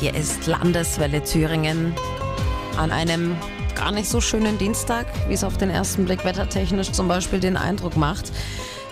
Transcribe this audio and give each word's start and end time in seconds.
Hier 0.00 0.14
ist 0.14 0.46
Landeswelle 0.46 1.24
Thüringen 1.24 1.92
an 2.76 2.92
einem 2.92 3.34
gar 3.74 3.90
nicht 3.90 4.08
so 4.08 4.20
schönen 4.20 4.56
Dienstag, 4.56 5.08
wie 5.26 5.32
es 5.32 5.42
auf 5.42 5.58
den 5.58 5.70
ersten 5.70 6.04
Blick 6.04 6.24
wettertechnisch 6.24 6.92
zum 6.92 7.08
Beispiel 7.08 7.40
den 7.40 7.56
Eindruck 7.56 7.96
macht. 7.96 8.30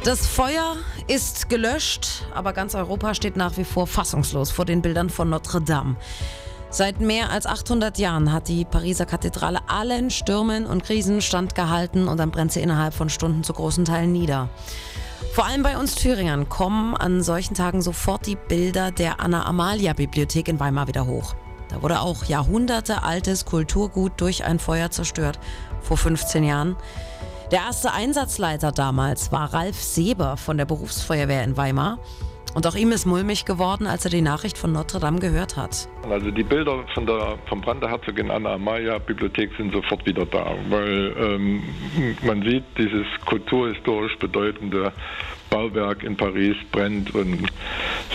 Das 0.03 0.27
Feuer 0.27 0.75
ist 1.07 1.49
gelöscht, 1.49 2.25
aber 2.35 2.53
ganz 2.53 2.75
Europa 2.75 3.15
steht 3.15 3.37
nach 3.37 3.57
wie 3.57 3.63
vor 3.63 3.87
fassungslos 3.87 4.51
vor 4.51 4.65
den 4.65 4.83
Bildern 4.83 5.09
von 5.09 5.31
Notre 5.31 5.61
Dame. 5.61 5.95
Seit 6.71 7.01
mehr 7.01 7.31
als 7.31 7.47
800 7.47 7.99
Jahren 7.99 8.33
hat 8.33 8.49
die 8.49 8.65
Pariser 8.65 9.07
Kathedrale 9.07 9.61
allen 9.69 10.11
Stürmen 10.11 10.67
und 10.67 10.83
Krisen 10.83 11.23
standgehalten 11.23 12.09
und 12.09 12.17
dann 12.17 12.33
brennt 12.33 12.51
sie 12.51 12.63
innerhalb 12.63 12.95
von 12.95 13.11
Stunden 13.11 13.45
zu 13.45 13.53
großen 13.53 13.85
Teilen 13.85 14.11
nieder. 14.11 14.49
Vor 15.33 15.47
allem 15.47 15.63
bei 15.63 15.79
uns 15.79 15.95
Thüringern 15.95 16.49
kommen 16.49 16.95
an 16.95 17.23
solchen 17.23 17.55
Tagen 17.55 17.83
sofort 17.83 18.27
die 18.27 18.37
Bilder 18.37 18.91
der 18.91 19.21
Anna-Amalia-Bibliothek 19.21 20.49
in 20.49 20.61
Weimar 20.61 20.89
wieder 20.89 21.07
hoch. 21.07 21.35
Da 21.69 21.83
wurde 21.83 22.01
auch 22.01 22.25
jahrhundertealtes 22.25 23.45
Kulturgut 23.45 24.13
durch 24.19 24.45
ein 24.45 24.59
Feuer 24.59 24.91
zerstört, 24.91 25.39
vor 25.83 25.97
15 25.97 26.45
Jahren. 26.45 26.77
Der 27.51 27.61
erste 27.61 27.93
Einsatzleiter 27.93 28.73
damals 28.73 29.31
war 29.31 29.53
Ralf 29.53 29.81
Seber 29.81 30.37
von 30.37 30.57
der 30.57 30.65
Berufsfeuerwehr 30.65 31.45
in 31.45 31.57
Weimar. 31.57 31.99
Und 32.57 32.67
auch 32.67 32.75
ihm 32.75 32.91
ist 32.91 33.05
mulmig 33.05 33.45
geworden, 33.45 33.87
als 33.87 34.07
er 34.07 34.11
die 34.11 34.23
Nachricht 34.23 34.57
von 34.57 34.73
Notre 34.73 34.99
Dame 34.99 35.19
gehört 35.19 35.59
hat. 35.59 35.91
Also 36.09 36.31
die 36.31 36.43
Bilder 36.43 36.83
von 36.95 37.05
der, 37.05 37.37
vom 37.51 37.61
Brand 37.61 37.83
der 37.83 37.91
Herzogin 37.91 38.31
Anna 38.31 38.55
Amalia 38.55 38.97
Bibliothek 38.97 39.51
sind 39.59 39.75
sofort 39.75 40.07
wieder 40.07 40.25
da, 40.25 40.55
weil 40.71 41.15
ähm, 41.21 41.63
man 42.23 42.43
sieht, 42.45 42.65
dieses 42.79 43.05
kulturhistorisch 43.27 44.17
bedeutende 44.19 44.91
Bauwerk 45.51 46.03
in 46.03 46.17
Paris 46.17 46.57
brennt 46.73 47.15
und 47.15 47.47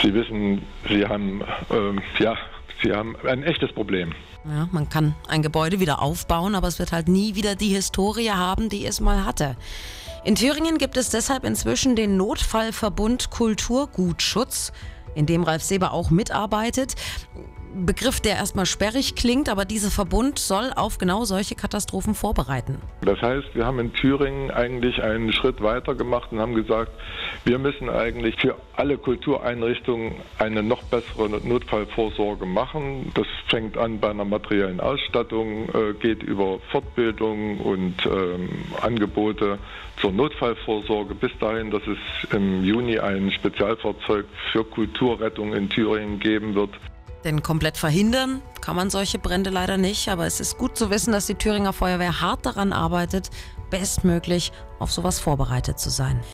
Sie 0.02 0.12
wissen, 0.12 0.64
Sie 0.90 1.06
haben, 1.06 1.44
ähm, 1.70 2.02
ja, 2.18 2.36
Sie 2.82 2.92
haben 2.92 3.16
ein 3.24 3.44
echtes 3.44 3.72
Problem. 3.72 4.12
Ja, 4.44 4.68
man 4.72 4.90
kann 4.90 5.14
ein 5.28 5.44
Gebäude 5.44 5.80
wieder 5.80 6.02
aufbauen, 6.02 6.56
aber 6.56 6.68
es 6.68 6.80
wird 6.80 6.92
halt 6.92 7.08
nie 7.08 7.36
wieder 7.36 7.54
die 7.54 7.76
Historie 7.76 8.32
haben, 8.32 8.70
die 8.70 8.88
es 8.88 9.02
mal 9.02 9.24
hatte. 9.24 9.56
In 10.24 10.36
Thüringen 10.36 10.78
gibt 10.78 10.98
es 10.98 11.10
deshalb 11.10 11.44
inzwischen 11.44 11.96
den 11.96 12.16
Notfallverbund 12.16 13.32
Kulturgutschutz, 13.32 14.72
in 15.16 15.26
dem 15.26 15.42
Ralf 15.42 15.64
Seber 15.64 15.94
auch 15.94 16.12
mitarbeitet. 16.12 16.94
Begriff, 17.74 18.20
der 18.20 18.36
erstmal 18.36 18.66
sperrig 18.66 19.16
klingt, 19.16 19.50
aber 19.50 19.66
dieser 19.66 19.90
Verbund 19.90 20.40
soll 20.40 20.72
auf 20.76 20.98
genau 20.98 21.26
solche 21.26 21.56
Katastrophen 21.56 22.16
vorbereiten. 22.16 22.78
Das 23.02 23.22
heißt, 23.22 23.56
wir 23.56 23.66
haben 23.66 23.80
in 23.80 23.94
Thüringen 23.94 24.52
eigentlich 24.52 25.02
einen 25.02 25.32
Schritt 25.34 25.62
weiter 25.62 25.96
gemacht 25.96 26.32
und 26.32 26.40
haben 26.40 26.56
gesagt, 26.56 26.92
wir 27.46 27.60
müssen 27.60 27.90
eigentlich 27.90 28.36
für 28.40 28.56
alle 28.76 28.98
Kultureinrichtungen 28.98 30.16
eine 30.38 30.64
noch 30.64 30.84
bessere 30.84 31.30
Notfallvorsorge 31.30 32.46
machen. 32.46 33.12
Das 33.14 33.28
fängt 33.48 33.78
an 33.78 34.00
bei 34.00 34.10
einer 34.10 34.26
materiellen 34.26 34.80
Ausstattung, 34.80 35.70
äh, 35.70 35.94
geht 36.00 36.24
über 36.24 36.60
Fortbildung 36.72 37.60
und 37.60 37.96
ähm, 38.06 38.50
Angebote 38.82 39.60
zur 40.02 40.12
Notfallvorsorge 40.12 41.16
bis 41.16 41.32
dahin, 41.40 41.72
dass 41.72 41.84
es 41.88 42.34
im 42.34 42.64
Juni 42.64 43.00
ein 43.00 43.32
Spezialfahrzeug 43.32 44.26
für 44.52 44.64
Kulturrettung 44.64 45.54
in 45.54 45.70
Thüringen 45.70 46.20
geben 46.20 46.56
wird. 46.56 46.72
Denn 47.24 47.44
komplett 47.44 47.78
verhindern 47.78 48.42
kann 48.62 48.76
man 48.76 48.90
solche 48.90 49.20
Brände 49.20 49.50
leider 49.50 49.78
nicht, 49.78 50.10
aber 50.10 50.26
es 50.26 50.40
ist 50.40 50.58
gut 50.58 50.78
zu 50.78 50.90
wissen, 50.90 51.12
dass 51.12 51.28
die 51.28 51.36
Thüringer 51.36 51.74
Feuerwehr 51.74 52.22
hart 52.22 52.46
daran 52.46 52.74
arbeitet, 52.74 53.30
bestmöglich 53.70 54.52
auf 54.80 54.92
sowas 54.92 55.20
vorbereitet 55.20 55.80
zu 55.80 55.90
sein. 55.90 56.22